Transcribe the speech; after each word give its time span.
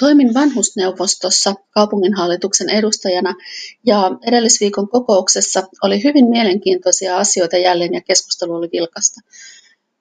Toimin 0.00 0.34
vanhusneuvostossa 0.34 1.54
kaupunginhallituksen 1.70 2.70
edustajana 2.70 3.34
ja 3.86 4.10
edellisviikon 4.26 4.88
kokouksessa 4.88 5.66
oli 5.82 6.04
hyvin 6.04 6.26
mielenkiintoisia 6.26 7.16
asioita 7.16 7.56
jälleen 7.56 7.94
ja 7.94 8.00
keskustelu 8.00 8.54
oli 8.54 8.68
vilkasta. 8.72 9.20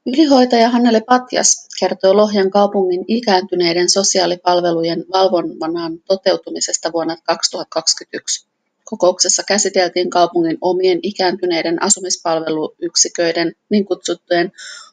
Ylihoitaja 0.05 0.70
Hannele 0.70 1.02
Patjas 1.02 1.68
kertoo 1.80 2.18
Lohjan 2.18 2.52
kaupungin 2.52 3.05
ikääntyneiden 3.08 3.90
sosiaalipalvelujen 3.90 5.05
valvonnan 5.14 6.00
toteutumisesta 6.08 6.91
vuonna 6.94 7.18
2021. 7.23 8.55
Kokouksessa 8.86 9.44
käsiteltiin 9.48 10.10
kaupungin 10.10 10.58
omien 10.62 11.00
ikääntyneiden 11.04 11.84
asumispalveluyksiköiden 11.84 13.54
niin 13.70 13.86
kutsuttujen 13.86 14.52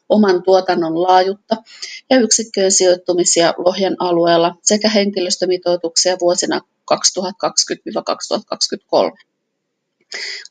oman 0.09 0.43
tuotannon 0.43 1.01
laajuutta 1.01 1.55
ja 2.09 2.19
yksikköjen 2.19 2.71
sijoittumisia 2.71 3.53
Lohjan 3.57 3.95
alueella 3.99 4.55
sekä 4.61 4.89
henkilöstömitoituksia 4.89 6.17
vuosina 6.21 6.61
2020-2023. 6.93 6.97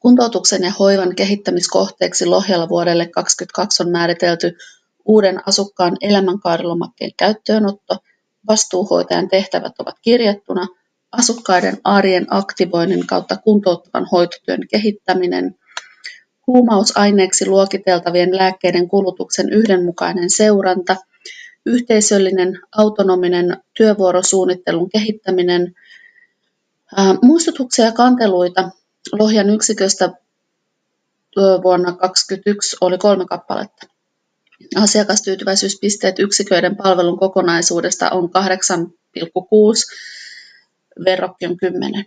Kuntoutuksen 0.01 0.63
ja 0.63 0.71
hoivan 0.71 1.17
kehittämiskohteeksi 1.17 2.27
Lohjalla 2.27 2.69
vuodelle 2.69 3.07
2022 3.07 3.83
on 3.83 3.91
määritelty 3.91 4.57
uuden 5.05 5.49
asukkaan 5.49 5.97
elämänkaarilomakkeen 6.01 7.13
käyttöönotto, 7.17 7.97
vastuuhoitajan 8.49 9.29
tehtävät 9.29 9.73
ovat 9.79 9.97
kirjattuna, 10.03 10.67
asukkaiden 11.13 11.79
arjen 11.85 12.27
aktivoinnin 12.31 13.07
kautta 13.07 13.37
kuntouttavan 13.37 14.07
hoitotyön 14.13 14.61
kehittäminen, 14.71 15.55
huumausaineeksi 16.47 17.47
luokiteltavien 17.47 18.37
lääkkeiden 18.37 18.89
kulutuksen 18.89 19.53
yhdenmukainen 19.53 20.31
seuranta, 20.31 20.97
yhteisöllinen 21.67 22.61
autonominen 22.77 23.57
työvuorosuunnittelun 23.77 24.91
kehittäminen, 24.91 25.75
muistutuksia 27.23 27.85
ja 27.85 27.93
kanteluita 27.93 28.71
Lohjan 29.13 29.51
yksiköstä 29.51 30.11
vuonna 31.37 31.93
2021 31.93 32.77
oli 32.81 32.99
kolme 32.99 33.25
kappaletta. 33.27 33.87
Asiakastyytyväisyyspisteet 34.77 36.19
yksiköiden 36.19 36.77
palvelun 36.77 37.19
kokonaisuudesta 37.19 38.11
on 38.11 38.25
8,6, 38.25 39.33
verrokki 41.05 41.47
on 41.47 41.57
10. 41.57 42.05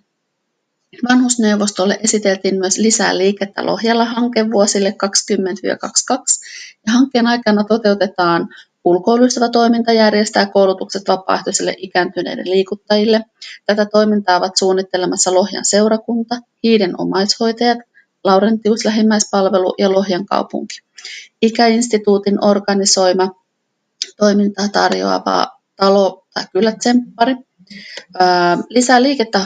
Vanhusneuvostolle 1.10 2.00
esiteltiin 2.04 2.60
myös 2.60 2.78
lisää 2.78 3.18
liikettä 3.18 3.66
Lohjalla 3.66 4.06
hanke 4.06 4.52
vuosille 4.52 4.96
2020-2022 5.06 6.16
ja 6.88 6.94
hankkeen 6.94 7.28
aikana 7.28 7.64
toteutetaan 7.64 8.48
ulkoilustava 8.86 9.50
toiminta 9.50 9.94
järjestää 9.94 10.46
koulutukset 10.46 11.04
vapaaehtoisille 11.08 11.76
ikääntyneiden 11.78 12.50
liikuttajille. 12.50 13.22
Tätä 13.66 13.86
toimintaa 13.86 14.38
ovat 14.38 14.58
suunnittelemassa 14.58 15.34
Lohjan 15.34 15.66
seurakunta, 15.66 16.36
Hiiden 16.64 17.02
omaishoitajat, 17.02 17.78
Laurentius 18.24 18.86
lähimmäispalvelu 18.86 19.76
ja 19.78 19.92
Lohjan 19.92 20.26
kaupunki. 20.26 20.76
Ikäinstituutin 21.42 22.44
organisoima 22.44 23.32
toimintaa 24.18 24.68
tarjoava 24.68 25.48
talo 25.76 26.26
tai 26.34 26.44
kyllä 26.54 26.72
tsemppari. 26.72 27.36
Lisää 28.70 29.02
liikettä 29.02 29.42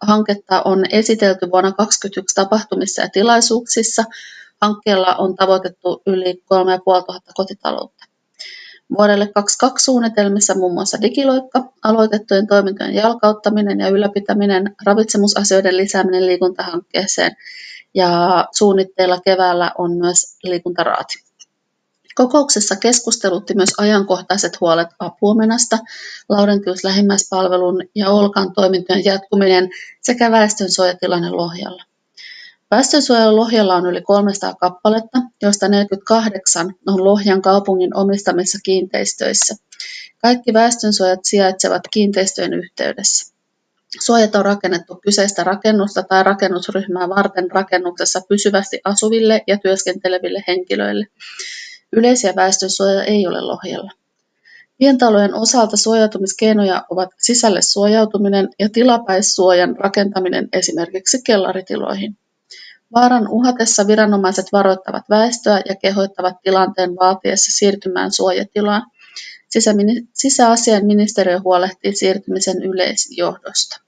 hanketta 0.00 0.62
on 0.64 0.84
esitelty 0.90 1.50
vuonna 1.50 1.72
2021 1.72 2.34
tapahtumissa 2.34 3.02
ja 3.02 3.08
tilaisuuksissa. 3.08 4.04
Hankkeella 4.60 5.14
on 5.14 5.36
tavoitettu 5.36 6.02
yli 6.06 6.42
3500 6.44 7.32
kotitaloutta. 7.34 8.04
Vuodelle 8.98 9.26
22 9.26 9.84
suunnitelmissa 9.84 10.54
muun 10.54 10.74
muassa 10.74 11.00
digiloikka, 11.02 11.72
aloitettujen 11.84 12.46
toimintojen 12.46 12.94
jalkauttaminen 12.94 13.80
ja 13.80 13.88
ylläpitäminen, 13.88 14.74
ravitsemusasioiden 14.86 15.76
lisääminen 15.76 16.26
liikuntahankkeeseen 16.26 17.36
ja 17.94 18.44
suunnitteilla 18.52 19.20
keväällä 19.20 19.72
on 19.78 19.92
myös 19.92 20.36
liikuntaraati. 20.42 21.31
Kokouksessa 22.14 22.76
keskustelutti 22.76 23.54
myös 23.54 23.70
ajankohtaiset 23.78 24.60
huolet 24.60 24.88
apuomenasta, 24.98 25.78
Laurentius 26.28 26.84
lähimmäispalvelun 26.84 27.82
ja 27.94 28.10
Olkan 28.10 28.52
toimintojen 28.52 29.04
jatkuminen 29.04 29.70
sekä 30.00 30.30
väestönsuojatilanne 30.30 31.30
Lohjalla. 31.30 31.84
Väestönsuojelu 32.70 33.36
Lohjalla 33.36 33.74
on 33.74 33.86
yli 33.86 34.02
300 34.02 34.54
kappaletta, 34.54 35.18
joista 35.42 35.68
48 35.68 36.74
on 36.86 37.04
Lohjan 37.04 37.42
kaupungin 37.42 37.96
omistamissa 37.96 38.58
kiinteistöissä. 38.62 39.54
Kaikki 40.22 40.52
väestönsuojat 40.52 41.20
sijaitsevat 41.22 41.82
kiinteistöjen 41.90 42.54
yhteydessä. 42.54 43.32
Suojat 44.00 44.34
on 44.34 44.44
rakennettu 44.44 45.00
kyseistä 45.02 45.44
rakennusta 45.44 46.02
tai 46.02 46.22
rakennusryhmää 46.22 47.08
varten 47.08 47.50
rakennuksessa 47.50 48.20
pysyvästi 48.28 48.80
asuville 48.84 49.42
ja 49.46 49.58
työskenteleville 49.58 50.44
henkilöille. 50.48 51.06
Yleisiä 51.92 52.32
väestönsuoja 52.36 53.04
ei 53.04 53.26
ole 53.26 53.40
Lohjalla. 53.40 53.90
Pientalojen 54.78 55.34
osalta 55.34 55.76
suojautumiskeinoja 55.76 56.84
ovat 56.90 57.08
sisälle 57.18 57.62
suojautuminen 57.62 58.48
ja 58.58 58.68
tilapäissuojan 58.68 59.76
rakentaminen 59.78 60.48
esimerkiksi 60.52 61.22
kellaritiloihin. 61.24 62.16
Vaaran 62.94 63.28
uhatessa 63.28 63.86
viranomaiset 63.86 64.46
varoittavat 64.52 65.04
väestöä 65.10 65.62
ja 65.68 65.76
kehoittavat 65.76 66.36
tilanteen 66.42 66.96
vaatiessa 66.96 67.58
siirtymään 67.58 68.12
suojatilaan. 68.12 68.82
Sisäasiainministeriö 70.12 71.40
huolehtii 71.40 71.96
siirtymisen 71.96 72.62
yleisjohdosta. 72.62 73.80